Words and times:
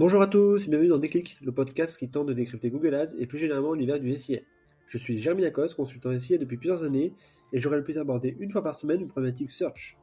Bonjour 0.00 0.22
à 0.22 0.28
tous 0.28 0.66
et 0.66 0.70
bienvenue 0.70 0.88
dans 0.88 0.96
Déclic, 0.96 1.36
le 1.42 1.52
podcast 1.52 1.98
qui 1.98 2.08
tente 2.08 2.26
de 2.26 2.32
décrypter 2.32 2.70
Google 2.70 2.94
Ads 2.94 3.14
et 3.18 3.26
plus 3.26 3.36
généralement 3.36 3.74
l'univers 3.74 4.00
du 4.00 4.10
SIA. 4.16 4.38
Je 4.86 4.96
suis 4.96 5.18
Jeremy 5.18 5.44
consultant 5.76 6.18
SIA 6.18 6.38
depuis 6.38 6.56
plusieurs 6.56 6.84
années 6.84 7.12
et 7.52 7.58
j'aurai 7.58 7.76
le 7.76 7.84
plaisir 7.84 8.00
d'aborder 8.00 8.34
une 8.40 8.50
fois 8.50 8.62
par 8.62 8.74
semaine 8.74 9.02
une 9.02 9.08
problématique 9.08 9.50
search. 9.50 9.98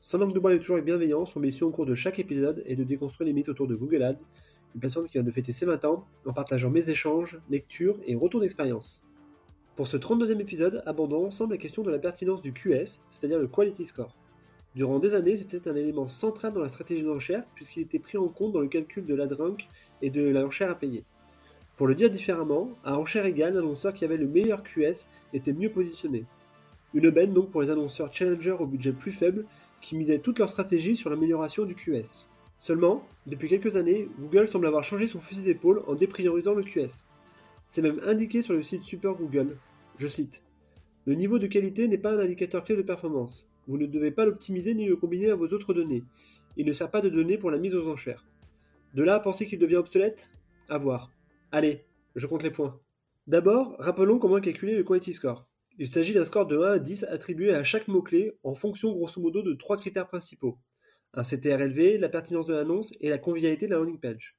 Sans 0.00 0.16
langue 0.16 0.32
de 0.32 0.40
bois 0.40 0.54
et 0.54 0.58
toujours 0.58 0.76
avec 0.76 0.86
bienveillance, 0.86 1.36
mon 1.36 1.42
mission 1.42 1.66
au 1.66 1.70
cours 1.70 1.84
de 1.84 1.94
chaque 1.94 2.18
épisode 2.18 2.62
est 2.64 2.76
de 2.76 2.84
déconstruire 2.84 3.26
les 3.26 3.34
mythes 3.34 3.50
autour 3.50 3.66
de 3.66 3.74
Google 3.74 4.02
Ads, 4.04 4.22
une 4.74 4.80
plateforme 4.80 5.04
qui 5.04 5.18
vient 5.18 5.22
de 5.22 5.30
fêter 5.30 5.52
ses 5.52 5.66
20 5.66 5.84
ans 5.84 6.06
en 6.24 6.32
partageant 6.32 6.70
mes 6.70 6.88
échanges, 6.88 7.38
lectures 7.50 8.00
et 8.06 8.14
retours 8.14 8.40
d'expérience. 8.40 9.02
Pour 9.76 9.86
ce 9.86 9.98
32e 9.98 10.40
épisode, 10.40 10.82
abordons 10.86 11.26
ensemble 11.26 11.52
la 11.52 11.58
question 11.58 11.82
de 11.82 11.90
la 11.90 11.98
pertinence 11.98 12.40
du 12.40 12.54
QS, 12.54 13.02
c'est-à-dire 13.10 13.38
le 13.38 13.48
Quality 13.48 13.84
Score. 13.84 14.16
Durant 14.74 14.98
des 14.98 15.14
années, 15.14 15.36
c'était 15.36 15.68
un 15.68 15.76
élément 15.76 16.08
central 16.08 16.54
dans 16.54 16.62
la 16.62 16.70
stratégie 16.70 17.02
d'enchère 17.02 17.44
puisqu'il 17.54 17.82
était 17.82 17.98
pris 17.98 18.16
en 18.16 18.28
compte 18.28 18.52
dans 18.52 18.60
le 18.60 18.68
calcul 18.68 19.04
de 19.04 19.14
l'adrank 19.14 19.68
et 20.00 20.08
de 20.08 20.22
l'enchère 20.22 20.70
à 20.70 20.74
payer. 20.74 21.04
Pour 21.76 21.86
le 21.86 21.94
dire 21.94 22.10
différemment, 22.10 22.70
à 22.84 22.98
enchère 22.98 23.26
égale, 23.26 23.54
l'annonceur 23.54 23.92
qui 23.92 24.04
avait 24.04 24.16
le 24.16 24.26
meilleur 24.26 24.62
QS 24.62 25.08
était 25.34 25.52
mieux 25.52 25.70
positionné. 25.70 26.24
Une 26.94 27.06
aubaine 27.06 27.32
donc 27.34 27.50
pour 27.50 27.62
les 27.62 27.70
annonceurs 27.70 28.12
challenger 28.12 28.52
au 28.52 28.66
budget 28.66 28.92
plus 28.92 29.12
faible 29.12 29.44
qui 29.80 29.96
misaient 29.96 30.20
toute 30.20 30.38
leur 30.38 30.48
stratégie 30.48 30.96
sur 30.96 31.10
l'amélioration 31.10 31.64
du 31.64 31.74
QS. 31.74 32.28
Seulement, 32.56 33.04
depuis 33.26 33.48
quelques 33.48 33.76
années, 33.76 34.08
Google 34.20 34.48
semble 34.48 34.66
avoir 34.66 34.84
changé 34.84 35.06
son 35.06 35.18
fusil 35.18 35.42
d'épaule 35.42 35.82
en 35.86 35.94
dépriorisant 35.94 36.54
le 36.54 36.62
QS. 36.62 37.04
C'est 37.66 37.82
même 37.82 38.00
indiqué 38.04 38.40
sur 38.40 38.54
le 38.54 38.62
site 38.62 38.82
Super 38.82 39.14
Google. 39.14 39.56
Je 39.98 40.06
cite 40.06 40.42
Le 41.06 41.14
niveau 41.14 41.38
de 41.38 41.46
qualité 41.46 41.88
n'est 41.88 41.98
pas 41.98 42.14
un 42.14 42.20
indicateur 42.20 42.64
clé 42.64 42.76
de 42.76 42.82
performance. 42.82 43.46
Vous 43.66 43.78
ne 43.78 43.86
devez 43.86 44.10
pas 44.10 44.24
l'optimiser 44.24 44.74
ni 44.74 44.86
le 44.86 44.96
combiner 44.96 45.30
à 45.30 45.36
vos 45.36 45.46
autres 45.48 45.74
données. 45.74 46.04
Il 46.56 46.66
ne 46.66 46.72
sert 46.72 46.90
pas 46.90 47.00
de 47.00 47.08
données 47.08 47.38
pour 47.38 47.50
la 47.50 47.58
mise 47.58 47.74
aux 47.74 47.88
enchères. 47.88 48.26
De 48.94 49.02
là 49.02 49.14
à 49.14 49.20
penser 49.20 49.46
qu'il 49.46 49.58
devient 49.58 49.76
obsolète? 49.76 50.30
À 50.68 50.78
voir. 50.78 51.10
Allez, 51.50 51.84
je 52.16 52.26
compte 52.26 52.42
les 52.42 52.50
points. 52.50 52.78
D'abord, 53.26 53.76
rappelons 53.78 54.18
comment 54.18 54.40
calculer 54.40 54.76
le 54.76 54.84
Quality 54.84 55.14
Score. 55.14 55.46
Il 55.78 55.88
s'agit 55.88 56.12
d'un 56.12 56.24
score 56.24 56.46
de 56.46 56.58
1 56.58 56.72
à 56.72 56.78
10 56.78 57.04
attribué 57.04 57.54
à 57.54 57.64
chaque 57.64 57.88
mot-clé 57.88 58.32
en 58.42 58.54
fonction 58.54 58.92
grosso 58.92 59.20
modo 59.20 59.42
de 59.42 59.54
trois 59.54 59.78
critères 59.78 60.08
principaux. 60.08 60.58
Un 61.14 61.22
CTR 61.22 61.62
élevé, 61.62 61.98
la 61.98 62.08
pertinence 62.08 62.46
de 62.46 62.54
l'annonce 62.54 62.92
et 63.00 63.08
la 63.08 63.18
convivialité 63.18 63.66
de 63.66 63.72
la 63.72 63.78
landing 63.78 64.00
page. 64.00 64.36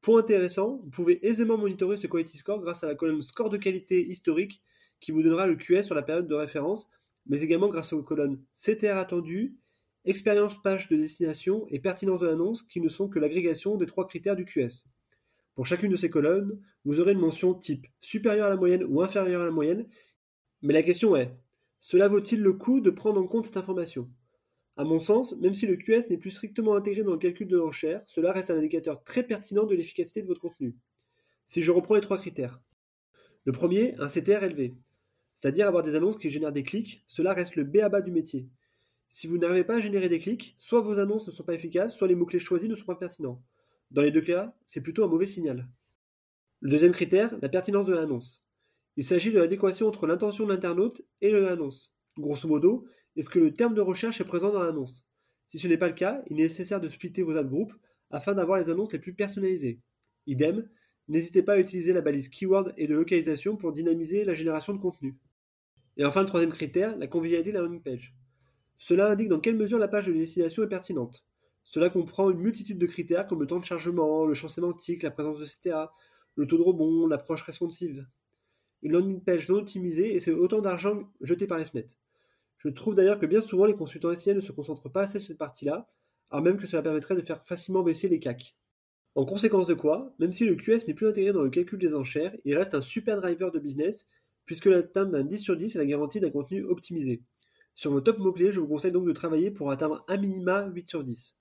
Point 0.00 0.20
intéressant, 0.20 0.80
vous 0.82 0.90
pouvez 0.90 1.24
aisément 1.26 1.58
monitorer 1.58 1.96
ce 1.96 2.06
Quality 2.06 2.38
Score 2.38 2.60
grâce 2.60 2.82
à 2.82 2.86
la 2.86 2.94
colonne 2.94 3.22
Score 3.22 3.50
de 3.50 3.56
qualité 3.56 4.04
historique 4.04 4.62
qui 5.00 5.12
vous 5.12 5.22
donnera 5.22 5.46
le 5.46 5.56
QS 5.56 5.82
sur 5.82 5.94
la 5.94 6.02
période 6.02 6.26
de 6.26 6.34
référence 6.34 6.88
mais 7.26 7.42
également 7.42 7.68
grâce 7.68 7.92
aux 7.92 8.02
colonnes 8.02 8.42
CTR 8.54 8.96
attendu, 8.96 9.56
expérience 10.04 10.60
page 10.62 10.88
de 10.88 10.96
destination 10.96 11.66
et 11.70 11.80
pertinence 11.80 12.20
de 12.20 12.26
l'annonce 12.26 12.62
qui 12.62 12.80
ne 12.80 12.88
sont 12.88 13.08
que 13.08 13.18
l'agrégation 13.18 13.76
des 13.76 13.86
trois 13.86 14.06
critères 14.06 14.36
du 14.36 14.44
QS. 14.44 14.84
Pour 15.54 15.66
chacune 15.66 15.92
de 15.92 15.96
ces 15.96 16.10
colonnes, 16.10 16.60
vous 16.84 17.00
aurez 17.00 17.12
une 17.12 17.20
mention 17.20 17.54
type 17.54 17.86
supérieure 18.00 18.46
à 18.46 18.50
la 18.50 18.56
moyenne 18.56 18.84
ou 18.84 19.02
inférieure 19.02 19.42
à 19.42 19.46
la 19.46 19.50
moyenne, 19.50 19.86
mais 20.62 20.74
la 20.74 20.82
question 20.82 21.16
est, 21.16 21.34
cela 21.78 22.08
vaut-il 22.08 22.42
le 22.42 22.52
coup 22.52 22.80
de 22.80 22.90
prendre 22.90 23.20
en 23.20 23.26
compte 23.26 23.46
cette 23.46 23.56
information? 23.56 24.10
À 24.76 24.84
mon 24.84 24.98
sens, 24.98 25.36
même 25.36 25.54
si 25.54 25.66
le 25.66 25.76
QS 25.76 26.10
n'est 26.10 26.18
plus 26.18 26.32
strictement 26.32 26.74
intégré 26.74 27.04
dans 27.04 27.12
le 27.12 27.18
calcul 27.18 27.46
de 27.46 27.56
l'enchère, 27.56 28.02
cela 28.06 28.32
reste 28.32 28.50
un 28.50 28.56
indicateur 28.58 29.04
très 29.04 29.22
pertinent 29.22 29.64
de 29.64 29.74
l'efficacité 29.74 30.22
de 30.22 30.26
votre 30.26 30.40
contenu. 30.40 30.74
Si 31.46 31.62
je 31.62 31.70
reprends 31.70 31.94
les 31.94 32.00
trois 32.00 32.18
critères. 32.18 32.60
Le 33.44 33.52
premier, 33.52 33.94
un 33.98 34.08
CTR 34.08 34.42
élevé 34.42 34.74
c'est-à-dire 35.34 35.66
avoir 35.66 35.82
des 35.82 35.94
annonces 35.94 36.16
qui 36.16 36.30
génèrent 36.30 36.52
des 36.52 36.62
clics, 36.62 37.04
cela 37.06 37.34
reste 37.34 37.56
le 37.56 37.64
B 37.64 37.78
à 37.78 37.88
bas 37.88 38.00
du 38.00 38.10
métier. 38.10 38.48
Si 39.08 39.26
vous 39.26 39.38
n'arrivez 39.38 39.64
pas 39.64 39.76
à 39.76 39.80
générer 39.80 40.08
des 40.08 40.20
clics, 40.20 40.56
soit 40.58 40.80
vos 40.80 40.98
annonces 40.98 41.26
ne 41.26 41.32
sont 41.32 41.44
pas 41.44 41.54
efficaces, 41.54 41.96
soit 41.96 42.08
les 42.08 42.14
mots-clés 42.14 42.38
choisis 42.38 42.68
ne 42.68 42.74
sont 42.74 42.84
pas 42.84 42.96
pertinents. 42.96 43.42
Dans 43.90 44.02
les 44.02 44.10
deux 44.10 44.22
cas, 44.22 44.54
c'est 44.66 44.80
plutôt 44.80 45.04
un 45.04 45.08
mauvais 45.08 45.26
signal. 45.26 45.68
Le 46.60 46.70
deuxième 46.70 46.92
critère, 46.92 47.36
la 47.42 47.48
pertinence 47.48 47.86
de 47.86 47.92
l'annonce. 47.92 48.44
Il 48.96 49.04
s'agit 49.04 49.32
de 49.32 49.38
l'adéquation 49.38 49.88
entre 49.88 50.06
l'intention 50.06 50.44
de 50.44 50.52
l'internaute 50.52 51.02
et 51.20 51.30
l'annonce. 51.30 51.94
Grosso 52.16 52.48
modo, 52.48 52.86
est-ce 53.16 53.28
que 53.28 53.40
le 53.40 53.52
terme 53.52 53.74
de 53.74 53.80
recherche 53.80 54.20
est 54.20 54.24
présent 54.24 54.52
dans 54.52 54.62
l'annonce? 54.62 55.06
Si 55.46 55.58
ce 55.58 55.68
n'est 55.68 55.76
pas 55.76 55.88
le 55.88 55.94
cas, 55.94 56.22
il 56.30 56.40
est 56.40 56.44
nécessaire 56.44 56.80
de 56.80 56.88
splitter 56.88 57.22
vos 57.22 57.36
ad 57.36 57.48
groupes 57.48 57.74
afin 58.10 58.34
d'avoir 58.34 58.58
les 58.58 58.70
annonces 58.70 58.92
les 58.92 58.98
plus 58.98 59.14
personnalisées. 59.14 59.80
Idem, 60.26 60.68
N'hésitez 61.06 61.42
pas 61.42 61.54
à 61.54 61.58
utiliser 61.58 61.92
la 61.92 62.00
balise 62.00 62.30
keyword 62.30 62.72
et 62.78 62.86
de 62.86 62.94
localisation 62.94 63.56
pour 63.56 63.72
dynamiser 63.72 64.24
la 64.24 64.34
génération 64.34 64.72
de 64.72 64.80
contenu. 64.80 65.18
Et 65.96 66.04
enfin, 66.04 66.20
le 66.20 66.26
troisième 66.26 66.50
critère, 66.50 66.96
la 66.96 67.06
convivialité 67.06 67.50
de 67.50 67.56
la 67.56 67.62
landing 67.62 67.82
page. 67.82 68.14
Cela 68.78 69.10
indique 69.10 69.28
dans 69.28 69.40
quelle 69.40 69.56
mesure 69.56 69.78
la 69.78 69.88
page 69.88 70.06
de 70.06 70.12
destination 70.12 70.62
est 70.62 70.68
pertinente. 70.68 71.24
Cela 71.62 71.88
comprend 71.88 72.30
une 72.30 72.38
multitude 72.38 72.78
de 72.78 72.86
critères 72.86 73.26
comme 73.26 73.40
le 73.40 73.46
temps 73.46 73.60
de 73.60 73.64
chargement, 73.64 74.26
le 74.26 74.34
champ 74.34 74.48
sémantique, 74.48 75.02
la 75.02 75.10
présence 75.10 75.38
de 75.38 75.46
CTA, 75.46 75.92
le 76.36 76.46
taux 76.46 76.58
de 76.58 76.62
rebond, 76.62 77.06
l'approche 77.06 77.42
responsive. 77.42 78.06
Une 78.82 78.92
landing 78.92 79.22
page 79.22 79.48
non 79.48 79.58
optimisée 79.58 80.14
et 80.14 80.20
c'est 80.20 80.32
autant 80.32 80.60
d'argent 80.60 81.08
jeté 81.20 81.46
par 81.46 81.58
les 81.58 81.64
fenêtres. 81.64 81.98
Je 82.58 82.68
trouve 82.68 82.94
d'ailleurs 82.94 83.18
que 83.18 83.26
bien 83.26 83.40
souvent 83.40 83.64
les 83.64 83.74
consultants 83.74 84.14
SIA 84.14 84.34
ne 84.34 84.40
se 84.40 84.52
concentrent 84.52 84.90
pas 84.90 85.02
assez 85.02 85.20
sur 85.20 85.28
cette 85.28 85.38
partie-là, 85.38 85.88
alors 86.30 86.42
même 86.42 86.56
que 86.58 86.66
cela 86.66 86.82
permettrait 86.82 87.16
de 87.16 87.22
faire 87.22 87.42
facilement 87.42 87.82
baisser 87.82 88.08
les 88.08 88.18
CAC. 88.18 88.56
En 89.14 89.24
conséquence 89.24 89.66
de 89.66 89.74
quoi, 89.74 90.14
même 90.18 90.32
si 90.32 90.44
le 90.44 90.56
QS 90.56 90.86
n'est 90.88 90.94
plus 90.94 91.06
intégré 91.06 91.32
dans 91.32 91.42
le 91.42 91.50
calcul 91.50 91.78
des 91.78 91.94
enchères, 91.94 92.34
il 92.44 92.56
reste 92.56 92.74
un 92.74 92.80
super 92.80 93.20
driver 93.20 93.52
de 93.52 93.60
business 93.60 94.08
puisque 94.46 94.66
l'atteinte 94.66 95.10
d'un 95.10 95.24
10 95.24 95.38
sur 95.38 95.56
10 95.56 95.74
est 95.74 95.78
la 95.78 95.86
garantie 95.86 96.20
d'un 96.20 96.30
contenu 96.30 96.64
optimisé. 96.64 97.22
Sur 97.74 97.90
vos 97.90 98.00
top 98.00 98.18
mots-clés, 98.18 98.52
je 98.52 98.60
vous 98.60 98.68
conseille 98.68 98.92
donc 98.92 99.06
de 99.06 99.12
travailler 99.12 99.50
pour 99.50 99.70
atteindre 99.70 100.04
un 100.08 100.16
minima 100.16 100.68
8 100.72 100.88
sur 100.88 101.02
10. 101.02 101.36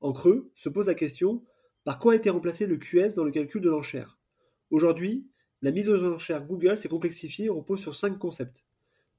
En 0.00 0.12
creux, 0.12 0.50
se 0.54 0.68
pose 0.68 0.86
la 0.86 0.94
question 0.94 1.42
par 1.84 1.98
quoi 1.98 2.12
a 2.12 2.16
été 2.16 2.28
remplacé 2.28 2.66
le 2.66 2.76
QS 2.76 3.14
dans 3.14 3.24
le 3.24 3.30
calcul 3.30 3.62
de 3.62 3.70
l'enchère? 3.70 4.18
Aujourd'hui, 4.70 5.26
la 5.62 5.72
mise 5.72 5.88
aux 5.88 6.04
enchères 6.04 6.46
Google 6.46 6.76
s'est 6.76 6.88
complexifiée 6.88 7.46
et 7.46 7.50
repose 7.50 7.80
sur 7.80 7.96
5 7.96 8.18
concepts. 8.18 8.64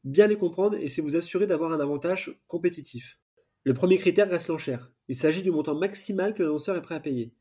Bien 0.03 0.27
les 0.27 0.37
comprendre 0.37 0.77
et 0.77 0.87
c'est 0.87 1.01
vous 1.01 1.15
assurer 1.15 1.47
d'avoir 1.47 1.71
un 1.71 1.79
avantage 1.79 2.39
compétitif. 2.47 3.19
Le 3.63 3.73
premier 3.73 3.97
critère 3.97 4.29
reste 4.29 4.47
l'enchère. 4.47 4.91
Il 5.07 5.15
s'agit 5.15 5.43
du 5.43 5.51
montant 5.51 5.75
maximal 5.75 6.33
que 6.33 6.41
l'annonceur 6.41 6.75
est 6.75 6.81
prêt 6.81 6.95
à 6.95 6.99
payer. 6.99 7.33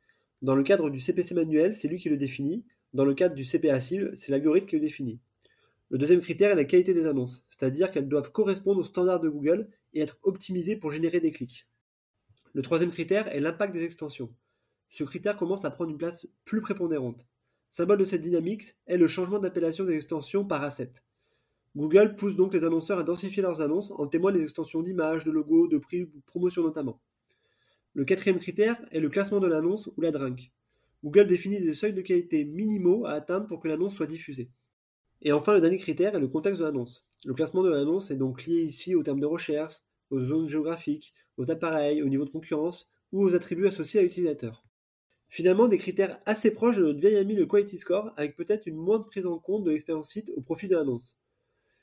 Dans 0.43 0.55
le 0.55 0.63
cadre 0.63 0.91
du 0.91 0.99
CPC 0.99 1.35
manuel, 1.35 1.75
c'est 1.75 1.89
lui 1.89 1.99
qui 1.99 2.09
le 2.09 2.17
définit. 2.17 2.65
Dans 2.93 3.05
le 3.05 3.15
cadre 3.15 3.35
du 3.35 3.45
CPA 3.45 3.81
cible, 3.81 4.15
c'est 4.15 4.33
l'algorithme 4.33 4.67
qui 4.67 4.77
le 4.77 4.83
définit. 4.83 5.21
Le 5.91 5.99
deuxième 5.99 6.21
critère 6.21 6.53
est 6.53 6.57
la 6.57 6.65
qualité 6.65 6.95
des 6.95 7.07
annonces, 7.07 7.45
c'est-à-dire 7.51 7.91
qu'elles 7.91 8.09
doivent 8.09 8.31
correspondre 8.31 8.79
aux 8.79 8.85
standards 8.85 9.19
de 9.19 9.29
Google 9.29 9.69
et 9.93 10.01
être 10.01 10.21
optimisées 10.23 10.77
pour 10.77 10.93
générer 10.93 11.19
des 11.19 11.33
clics. 11.33 11.67
Le 12.53 12.63
troisième 12.63 12.93
critère 12.93 13.27
est 13.29 13.41
l'impact 13.41 13.75
des 13.75 13.83
extensions. 13.83 14.33
Ce 14.89 15.03
critère 15.03 15.37
commence 15.37 15.65
à 15.65 15.71
prendre 15.71 15.91
une 15.91 15.99
place 15.99 16.29
plus 16.45 16.61
prépondérante. 16.61 17.27
Symbole 17.73 17.99
de 17.99 18.05
cette 18.05 18.21
dynamique 18.21 18.77
est 18.87 18.99
le 18.99 19.09
changement 19.09 19.41
d'appellation 19.41 19.85
des 19.85 19.97
extensions 19.97 20.45
par 20.45 20.63
asset. 20.63 20.93
Google 21.75 22.15
pousse 22.15 22.37
donc 22.37 22.55
les 22.55 22.63
annonceurs 22.63 23.01
à 23.01 23.05
densifier 23.05 23.43
leurs 23.43 23.61
annonces, 23.61 23.91
en 23.91 24.07
témoignent 24.07 24.37
les 24.37 24.45
extensions 24.45 24.83
d'images, 24.83 25.25
de 25.25 25.33
logos, 25.33 25.67
de 25.67 25.79
prix, 25.79 26.07
de 26.07 26.21
promotion 26.27 26.63
notamment. 26.63 27.01
Le 27.95 28.05
quatrième 28.05 28.39
critère 28.39 28.81
est 28.93 29.01
le 29.01 29.09
classement 29.09 29.41
de 29.41 29.49
l'annonce 29.49 29.89
ou 29.97 30.01
la 30.01 30.13
drink. 30.13 30.53
Google 31.03 31.27
définit 31.27 31.61
des 31.61 31.75
seuils 31.75 31.95
de 31.95 32.03
qualité 32.03 32.45
minimaux 32.45 33.07
à 33.07 33.13
atteindre 33.13 33.47
pour 33.47 33.59
que 33.59 33.67
l'annonce 33.67 33.95
soit 33.95 34.07
diffusée. 34.07 34.51
Et 35.23 35.33
enfin, 35.33 35.55
le 35.55 35.61
dernier 35.61 35.79
critère 35.79 36.15
est 36.15 36.21
le 36.21 36.29
contexte 36.29 36.61
de 36.61 36.65
l'annonce. 36.65 37.07
Le 37.25 37.35
classement 37.35 37.63
de 37.63 37.71
l'annonce 37.71 38.11
est 38.11 38.17
donc 38.17 38.47
lié 38.47 38.63
ici 38.63 38.95
aux 38.95 39.03
termes 39.03 39.21
de 39.21 39.27
recherche, 39.27 39.77
aux 40.11 40.21
zones 40.21 40.49
géographiques, 40.49 41.15
aux 41.37 41.51
appareils, 41.51 42.03
au 42.03 42.09
niveau 42.09 42.25
de 42.25 42.31
concurrence 42.31 42.89
ou 43.13 43.23
aux 43.23 43.35
attributs 43.35 43.67
associés 43.67 44.01
à 44.01 44.03
l'utilisateur. 44.03 44.65
Finalement, 45.29 45.69
des 45.69 45.79
critères 45.79 46.21
assez 46.27 46.51
proches 46.51 46.77
de 46.77 46.83
notre 46.83 47.01
vieil 47.01 47.17
ami 47.17 47.35
le 47.35 47.47
Quality 47.47 47.79
Score, 47.79 48.13
avec 48.17 48.37
peut-être 48.37 48.67
une 48.67 48.77
moindre 48.77 49.07
prise 49.07 49.27
en 49.27 49.39
compte 49.39 49.65
de 49.65 49.71
l'expérience 49.71 50.11
site 50.11 50.31
au 50.37 50.41
profit 50.41 50.69
de 50.69 50.75
l'annonce. 50.75 51.19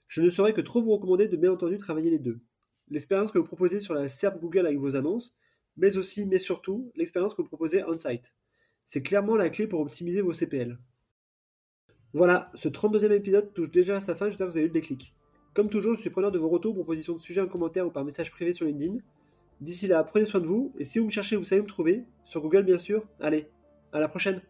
Je 0.08 0.22
ne 0.22 0.30
saurais 0.30 0.54
que 0.54 0.62
trop 0.62 0.82
vous 0.82 0.92
recommander 0.92 1.28
de 1.28 1.38
bien 1.38 1.52
entendu 1.52 1.78
travailler 1.78 2.10
les 2.10 2.20
deux. 2.20 2.40
L'expérience 2.90 3.32
que 3.32 3.38
vous 3.38 3.46
proposez 3.46 3.80
sur 3.80 3.94
la 3.94 4.10
SERP 4.10 4.40
Google 4.40 4.66
avec 4.66 4.80
vos 4.80 4.96
annonces 4.96 5.36
mais 5.78 5.96
aussi, 5.98 6.26
mais 6.26 6.40
surtout, 6.40 6.92
l'expérience 6.96 7.34
que 7.34 7.42
vous 7.42 7.48
proposez 7.48 7.84
on-site. 7.84 8.34
C'est 8.86 9.04
clairement 9.04 9.36
la 9.36 9.50
clé 9.50 9.68
pour 9.68 9.80
optimiser 9.80 10.22
vos 10.22 10.34
CPL. 10.34 10.78
Voilà, 12.14 12.50
ce 12.56 12.70
32e 12.70 13.12
épisode 13.12 13.54
touche 13.54 13.70
déjà 13.70 13.98
à 13.98 14.02
sa 14.02 14.16
fin, 14.16 14.28
j'espère 14.28 14.48
que 14.48 14.52
vous 14.52 14.58
avez 14.58 14.66
eu 14.66 14.70
le 14.70 14.74
déclic. 14.74 15.14
Comme 15.54 15.70
toujours, 15.70 15.96
je 15.96 16.00
suis 16.00 16.10
preneur 16.10 16.32
de 16.32 16.40
vos 16.40 16.50
retours, 16.50 16.74
propositions 16.74 17.14
de 17.14 17.20
sujets 17.20 17.42
en 17.42 17.48
commentaire 17.48 17.86
ou 17.86 17.92
par 17.92 18.06
message 18.06 18.32
privé 18.32 18.54
sur 18.54 18.66
LinkedIn. 18.66 19.00
D'ici 19.60 19.88
là, 19.88 20.04
prenez 20.04 20.26
soin 20.26 20.40
de 20.40 20.46
vous, 20.46 20.72
et 20.78 20.86
si 20.86 21.00
vous 21.00 21.06
me 21.06 21.12
cherchez, 21.12 21.36
vous 21.36 21.44
savez 21.44 21.62
me 21.62 21.68
trouver, 21.68 22.06
sur 22.24 22.42
Google 22.42 22.64
bien 22.64 22.78
sûr. 22.78 23.04
Allez, 23.20 23.50
à 23.92 24.00
la 24.00 24.08
prochaine 24.08 24.42